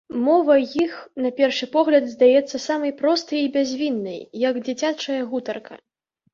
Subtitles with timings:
[0.27, 0.53] Мова
[0.85, 0.93] іх
[1.25, 5.73] на першы погляд здаецца самай простай і бязвіннай, як дзіцячая гутарка.